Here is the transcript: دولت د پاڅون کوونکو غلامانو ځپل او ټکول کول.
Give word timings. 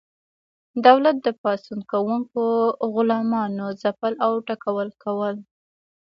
دولت 0.85 1.15
د 1.25 1.27
پاڅون 1.41 1.79
کوونکو 1.91 2.43
غلامانو 2.93 3.65
ځپل 3.81 4.13
او 4.25 4.33
ټکول 4.47 4.89
کول. 5.03 5.35